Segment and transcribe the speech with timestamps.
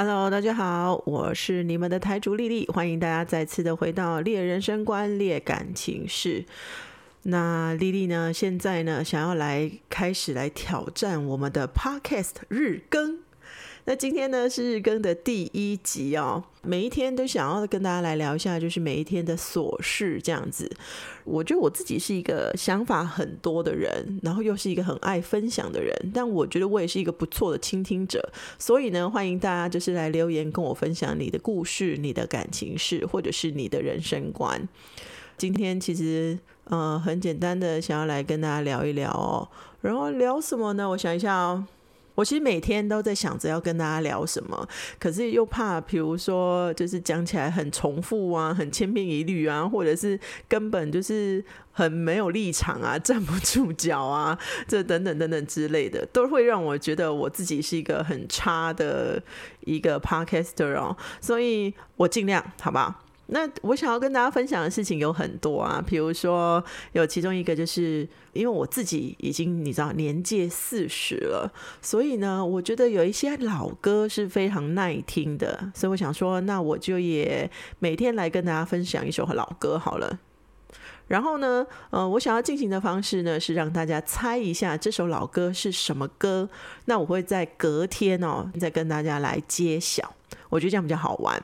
[0.00, 6.44] Hello，大家好，我是你们的台主丽丽，欢迎大家再次的回到猎人生观、猎感情事。
[7.24, 13.18] 那丽丽呢，现在呢，想要来开始来挑战我们的 Podcast 日更。
[13.88, 20.70] 那今天呢是日更的第一集哦，每一天都想要跟大家来聊一下，就是每一天的琐事这样子。
[21.24, 28.30] 我觉得我自己是一个想法很多的人，然后又是一个很爱分享的人，但我觉得我也是一个不错的倾听者。
[28.58, 34.68] 所以呢，欢迎大家就是来留言跟我分享你的故事、你的感情事，或者是你的人生观。
[35.38, 39.48] 今天其实呃很简单的想要来跟大家聊一聊哦，
[39.80, 40.90] 然后聊什么呢？
[40.90, 41.64] 我想一下哦。
[42.18, 44.68] 我其实每天都在想着要跟大家聊什么，
[44.98, 50.18] 可是又怕，比如说就是讲起来很重复啊，很千篇一律啊，或者是
[50.48, 59.22] 根本就是很没有立场啊， 站不住脚啊，这等等等等之类的，都会让我觉得我自己是一个很差的
[59.60, 62.98] 一个 podcaster 哦，所以我尽量，好吧。
[63.30, 66.62] 那我想要跟大家分享的事情有很多啊，比如说
[66.92, 80.18] 有其中一个就是，因为我自己已经你知道年届四十了，所以呢，我觉得有一些老歌是非常耐听的，所以我想说，那我就也每天来跟大家分享一首老歌好了。
[81.06, 86.48] 然后呢，呃，我想要进行的方式呢是让大家猜一下这首老歌是什么歌，
[86.86, 90.14] 那我会在隔天哦再跟大家来揭晓。
[90.48, 91.40] 我觉得这样比较好玩，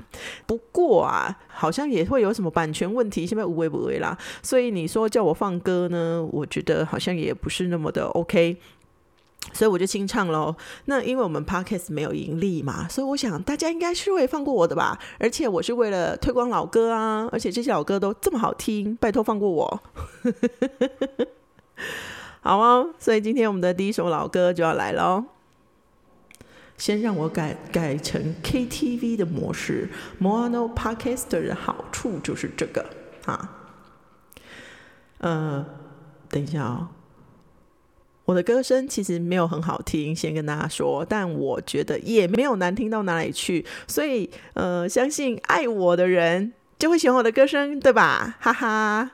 [0.46, 4.16] 不过啊，好像也会有什么版权问题，现在无为不为啦。
[4.42, 8.56] 所以你说叫我放歌呢，我觉得好像也不是那么的 OK，
[9.52, 10.56] 所以我就清唱喽。
[10.86, 14.98] 那因为我们 Podcast 没有盈利嘛，所以我想大家应该是会放过我的吧。
[15.18, 19.82] 而且我是为了推广老歌啊，而且这些老歌都这么好听，拜托放过我。
[22.40, 25.24] 好啊，所以今天我们的第一首老歌就要来喽。
[26.76, 29.88] 先让我改改成 KTV 的模式
[30.20, 32.84] ，Mono Podcaster 的好处就是这个
[33.24, 33.60] 啊。
[35.18, 35.64] 呃，
[36.28, 36.88] 等一下哦，
[38.26, 48.36] 我的歌声其实没有很好听，先跟大家说，但我觉得也没有难听到哪里去，所以呃，相信爱我的人就会喜欢我的歌声，对吧？
[48.40, 49.12] 哈哈。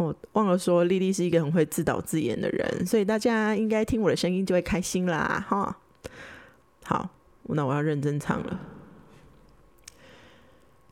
[0.00, 5.76] 我忘了说，丽丽是一个很会自导自演的人，所以大家应该听我的声音就会开心啦，哈。
[6.84, 7.10] 好，
[7.42, 8.58] 那我要认真唱了。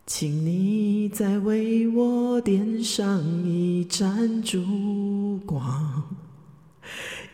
[0.06, 6.04] 请你再为我点上一盏烛光，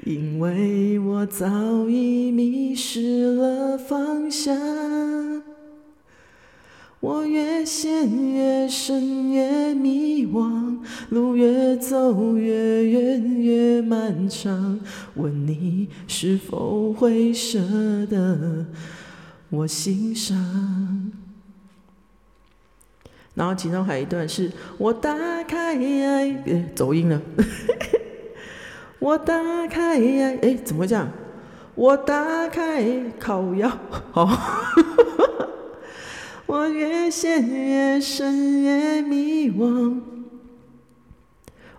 [0.05, 5.43] 因为我早已迷失了方向。
[7.01, 10.64] 我越陷越深越迷惘，
[11.11, 14.81] 路越走越远越漫长。
[15.15, 17.59] 问你是否会舍
[18.07, 18.67] 得
[19.51, 21.13] 我心伤？
[23.35, 26.43] 然后其中还有一段是我打开爱，
[26.75, 27.21] 走音了。
[29.01, 31.09] 我打开爱，哎，怎么会这样？
[31.75, 33.79] 我打开烤窑，
[34.13, 34.29] 好。
[36.47, 40.01] 我越陷越深越迷惘，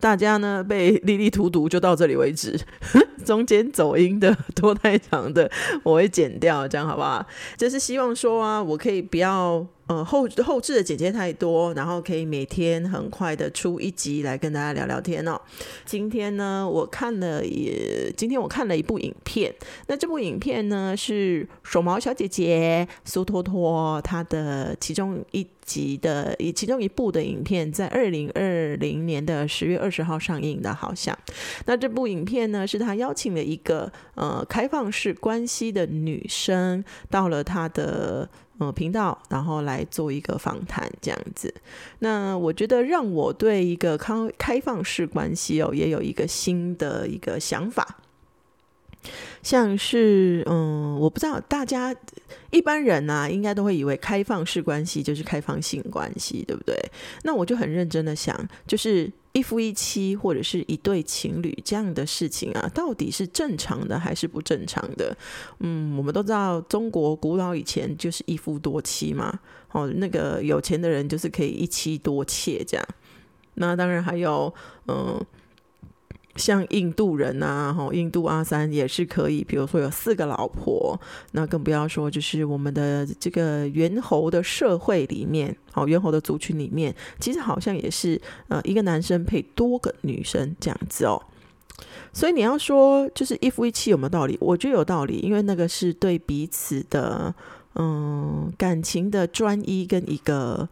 [0.00, 2.58] 大家呢被粒粒荼毒就到这里为止，
[3.24, 5.50] 中间走音的 拖太长的
[5.82, 7.24] 我会剪掉，这样好不好？
[7.56, 9.66] 就是希望说啊，我可以不要。
[9.90, 15.36] 呃，后后置的姐姐太多，然后可以每天很快的出一集来跟大家聊聊天哦。
[15.84, 19.52] 今天呢，我看了也，今天我看了一部影片。
[19.88, 31.18] 那这部影片呢是手毛小姐姐苏托托她的其中一集的，其中一部的影片，在二零二零年的十月二十号上映的，好像。
[31.66, 38.30] 那这部影片呢，是她邀请了一个呃开放式关系的女生到了她的。
[38.60, 41.52] 呃，频道，然后来做一个访谈这样子。
[42.00, 47.96] 那我觉得让我对一个开开放式关系哦，也有一个新的一个想法。
[49.42, 51.96] 像是嗯，我不知道大家
[52.50, 56.76] 一般人啊，应该都会以为开放式关系就是开放性关系，对不对？
[57.22, 65.16] 那我就很认真的想，就是一夫一妻或者是一对情侣这样的事情啊，到底是正常的还是不正常的？
[65.60, 69.38] 嗯，我们都知道中国古老以前就是一夫多妻嘛，
[69.72, 72.86] 哦，那个有钱的人就是可以一妻多妾这样。
[73.54, 74.52] 那当然还有
[74.88, 75.24] 嗯。
[76.40, 80.98] 像印度人呐，哈，印度阿三也是可以，比如说有四个老婆，
[81.32, 91.20] 那更不要说就是我们的这个猿猴的社会里面，好，猿猴的族群里面，其实好像也是呃一个男生配多个女生这样子哦。
[92.12, 94.38] 所以你要说就是一夫一妻有没有道理？
[94.40, 97.34] 我觉得有道理，因为那个是对彼此的
[97.74, 100.68] 嗯感情的专一跟一个。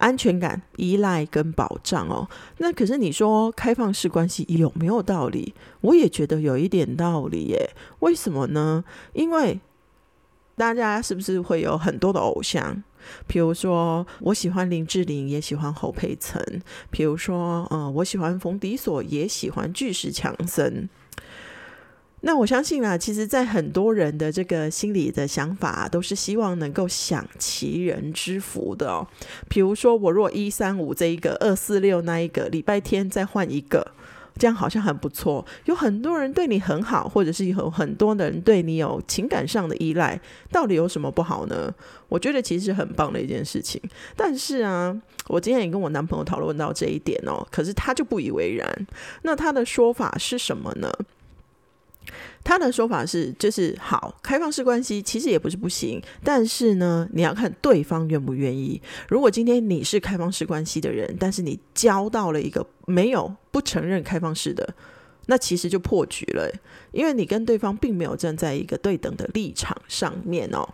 [0.00, 2.26] 安全感、依赖跟保障哦，
[2.56, 5.54] 那可是你说开放式关系有没有道理？
[5.82, 7.70] 我也觉得有一点道理耶。
[8.00, 8.82] 为什么呢？
[9.12, 9.60] 因为
[10.56, 12.82] 大家是不是会有很多的偶像？
[13.26, 16.40] 比如说，我喜欢林志玲，也喜欢侯佩岑；，
[16.90, 20.88] 比如说，嗯，我喜欢冯迪所，也喜欢巨石强森。
[22.22, 29.06] 那我相信啊，其实，在很多人的这个心里的想法，都是希望能够享其人之福的哦。
[29.48, 33.92] 比如说，我若一三五这一个，二四六那一个，礼拜天再换一个，
[34.36, 35.42] 这样好像很不错。
[35.64, 40.20] 有很多人对你很好，或者是有很多人对你有情感上的依赖，
[40.52, 41.74] 到底有什么不好呢？
[42.10, 43.80] 我觉得其实很棒的一件事情。
[44.14, 44.94] 但是啊，
[45.28, 48.86] 我今天也跟我男朋友讨论到这一点哦，可是他就不以为然。
[49.22, 50.92] 那他的说法是什么呢？
[52.42, 58.80] 他的说法是，就是好开放式关系其实也不是不行，但是呢，你要看对方愿不愿意。
[59.08, 64.74] 如果今天你是开放式关系的人，但是你交到了一个没有不承认开放式的，
[65.26, 66.50] 那其实就破局了，
[66.92, 70.68] 因为你跟对方并没有站在一个对等的立场上面哦。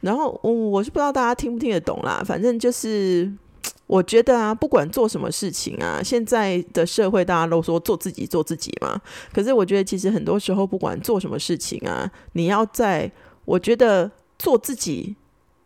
[0.00, 3.32] 然后，我是不知道大家听不听得懂啦，反正就是。
[3.86, 9.00] 我觉得啊，不管做什么事情啊，现在的社会大家都说做自己做自己嘛。
[9.32, 13.10] 可是我觉得其实很多时候，不管做什么事情啊，你要在
[13.44, 15.14] 我觉得做自己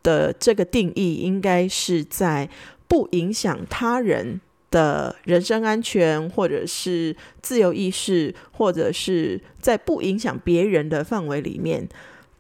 [0.03, 2.49] 的这个定义，应该是在
[2.87, 4.41] 不影响他人
[4.71, 11.89] 的人身安全，或者是自由意识，或者是在不影响别人的范围里面。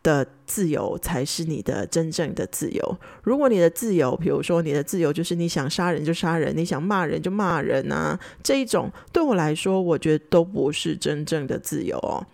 [0.03, 2.99] 的自由才是你的真正的自由。
[3.23, 12.25] 如果你的自由，比如说你的自由就是你想杀人就杀人，你想骂人就骂人啊，这一种对我来说，我觉得都不是真正的自由哦。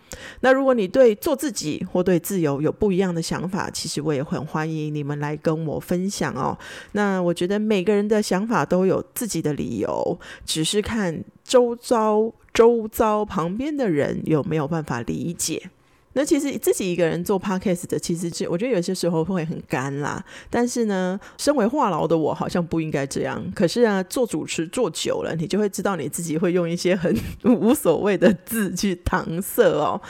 [0.41, 6.57] 那如果你对做自己或对自由有不一样的想法，其实我也很欢迎你们来跟我分享哦。
[6.93, 15.71] 那我觉得每个人的想法都有自己的理由，只是看周遭周遭旁边的人有没有办法理解。
[16.19, 20.25] 那其实自己一个人做 podcast 的，其实是我觉得有些时候会很干啦。
[20.49, 23.53] 但是呢，身为话痨的我，好像不应该这样。
[23.55, 27.15] 可是啊，做主持做久了，你就会知道你自己会用一些很
[27.45, 30.01] 无所谓的字去搪塞哦。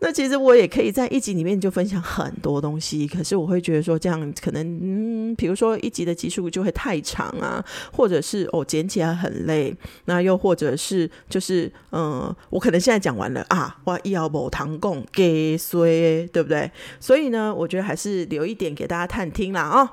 [0.00, 9.74] 那其实我也可以在一集里面就分享很多东西，可是我会觉得说这样可能，嗯，比如说一集的集数就会太长啊，或者是哦剪起来很累，
[10.04, 16.70] 那又或者是就是嗯，我可能现在讲完了啊，我要某堂供给谁，对不对？
[17.00, 19.92] 所以呢，我觉得还是留一点给大家探听啦啊。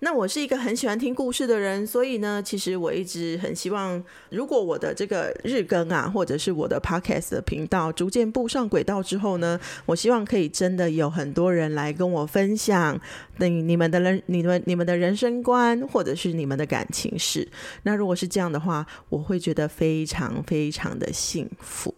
[0.00, 13.00] 那我是一个很喜欢听故事的人，所以呢，其实我一直很希望，如果我的这个日更啊，或者是我的 podcast 的频道逐渐步上轨道之后呢，我希望可以真的有很多人来跟我分享，
[13.38, 17.48] 等你们的人、你们、你们的人生观，或者是你们的感情史。
[17.84, 21.94] 那如果是这样的话，我会觉得非常非常的幸福。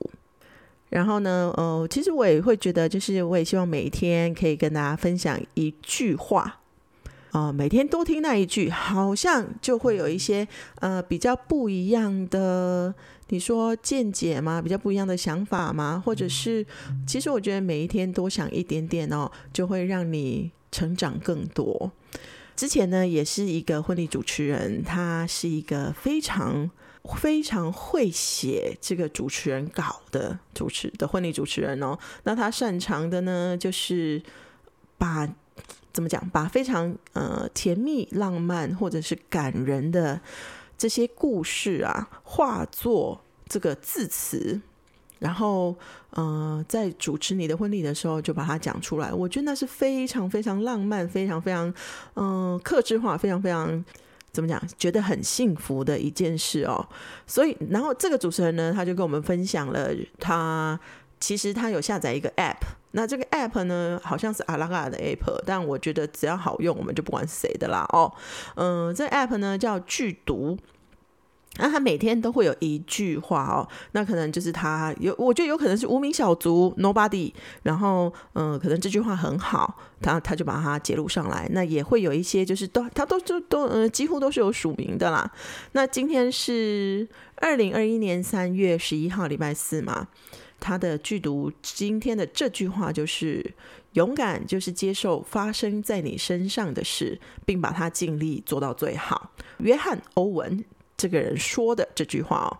[0.88, 6.60] 然后呢，呃，其实我也会觉得，就是我也希望每一天可以跟大家分享一句话。
[7.32, 12.94] 啊，每天多听那一句，好像就会有一些呃比较不一样的，
[13.28, 14.62] 你说见解吗？
[14.62, 16.02] 比较不一样的想法吗？
[16.04, 16.64] 或者是，
[17.06, 21.92] 其实我觉得每一天多想一点点哦，就会让你成长更多。
[22.56, 26.70] 之前呢，也是一个婚礼主持人，他是一个非常
[27.16, 31.98] 非常会写这个主持人稿的主持的婚礼主持人哦。
[32.22, 34.22] 那他擅长的呢，就是
[34.96, 35.28] 把。
[35.92, 36.28] 怎么讲？
[36.30, 40.20] 把非常呃甜蜜、浪漫或者是感人的
[40.76, 44.60] 这些故事啊，化作这个字词，
[45.18, 45.74] 然后
[46.10, 49.12] 呃，在主持你的婚礼的时候就把它讲出来。
[49.12, 51.72] 我觉得那是非常非常浪漫、非常非常
[52.14, 53.84] 嗯克制化、非常非常
[54.30, 54.62] 怎么讲？
[54.76, 56.86] 觉得很幸福的一件事哦。
[57.26, 59.90] 所以，然后这个主持人呢，他就跟我们分享了
[60.20, 60.78] 他。
[61.20, 62.56] 其实他有下载一个 App，
[62.92, 68.12] 那这个 App 呢，好像是阿拉嘎的 App，但我觉得只要好用，我们就不管谁的啦哦。
[68.56, 70.58] 嗯，这 App 呢叫剧毒。
[71.60, 77.32] 那他每天都会有一句话哦，那可能就是他有，我觉得有可能是无名小卒 Nobody，
[77.64, 81.48] 然后嗯，可能这句话很好，他他就把它揭露上来。
[81.50, 85.28] 那也会有一些就是都他都都都呃几乎都是有署名的啦。
[85.72, 90.06] 那今天是二零二一年三月十一号礼拜四嘛，
[90.60, 93.54] 他的剧毒今天的这句话就是
[93.92, 99.30] 勇敢就是接受发生在你身上的事，并把它尽力做到最好。
[99.58, 100.64] 约翰欧文。
[101.00, 102.50] 这个人说的这句话哦，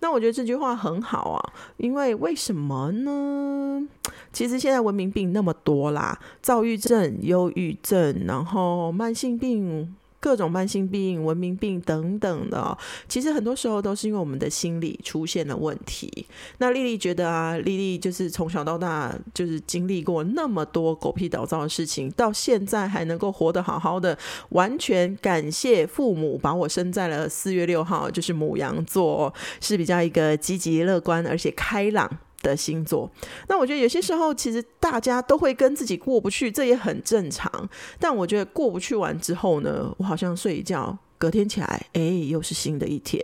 [0.00, 3.88] 那我觉得这句话很好啊，因为为什么呢？
[4.34, 9.96] 其实现在文明病那么多啦，躁郁症、忧郁症，然后慢性病。
[10.26, 12.76] 各种慢性病、文明病等等的，
[13.08, 16.26] 其实很多时候都是因为我们的心理出现了问题。
[16.58, 24.18] 那丽丽觉得啊，丽丽就是从小到大就是经历过那么多狗屁倒灶的事情，到现在还能够活得好好的，
[24.48, 32.10] 完全感谢父母把我生在了四月六号，就是母羊座，是比较一个积极乐观而且开朗。
[32.50, 33.10] 的星座，
[33.48, 37.50] 那我觉得有些时候其实大家都会跟自己过不去，这也很正常。
[37.98, 43.20] 但我觉得过不去完之后呢，我好像睡一觉，隔天起来，哎，又是新的一天。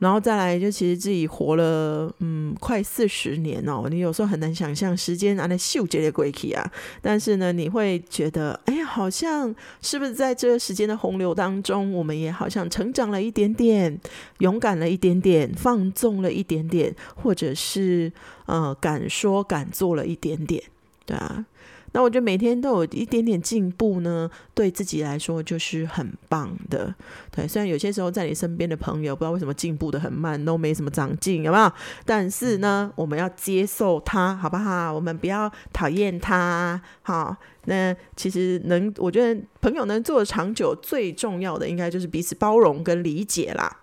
[0.00, 3.86] 然后再来，就其实自己活了，嗯，快四十年哦。
[3.88, 6.72] 你有时候很难想象时间拿来秀杰的鬼气啊。
[7.00, 14.00] 但是呢，你会觉得，哎，好像是不是在这个时间的洪流当中，我们也好像成长了一点点，
[14.38, 18.10] 勇敢了一点点，放纵了一点点，或者是
[18.46, 20.62] 呃，敢说敢做了一点点，
[21.04, 21.44] 对啊。
[21.92, 26.94] 那我觉得每天都有一点点进步呢，对自己来说就是很棒的。
[27.30, 31.72] 对，虽然有些时候在你身边的朋友不知道为什么进步的很慢，都没什么长进，有没有？
[32.04, 34.92] 但是呢，我们要接受他，好不好？
[34.92, 37.36] 我们不要讨厌他，好。
[37.66, 43.76] 那其实能，我觉得朋友能做长久，最重要的应该就是彼此包容跟理解啦。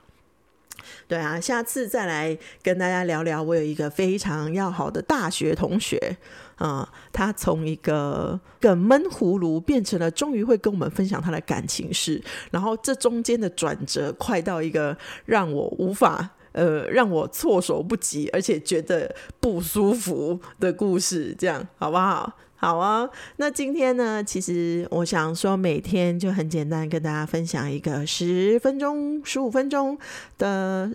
[1.07, 3.41] 对啊，下次再来跟大家聊聊。
[3.41, 6.17] 我有一个非常要好的大学同学，
[6.55, 22.37] 啊，他从一个个闷葫芦变成了终于会跟我们分享他的感情事，然后这中间的转折快到一个让我无法呃让我措手不及，而且觉得不舒服的故事，这样好不好？
[22.59, 24.23] 好啊，那今天呢？
[24.23, 29.97] 其实我想说，每天就很简单，跟大家分享一个十分钟、十五分钟
[30.39, 30.91] 的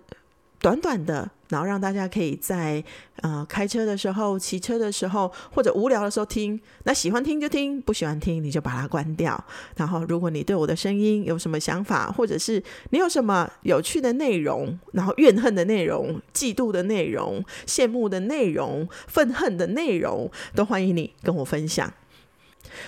[0.59, 1.31] 短短的。
[1.53, 2.83] 然后让大家可以在
[3.17, 6.59] 呃开车的时候、骑车的时候，或者无聊的时候听。
[6.85, 9.43] 那喜欢听就听，不喜欢听你就把它关掉。
[9.77, 21.93] 然后，如果你对我的声音有什么想法，或者是你有什么有趣的内容，然后怨恨的内容、嫉妒的内容、羡慕的内容、愤恨的内容，都欢迎你跟我分享。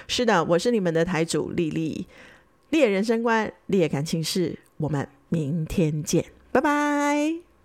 [0.08, 2.06] 是的，我是你们的台主丽丽，
[2.70, 7.53] 列人生观，列感情事，我们明天见，拜拜。